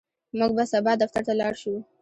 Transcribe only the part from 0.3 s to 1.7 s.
موږ به سبا دفتر ته لاړ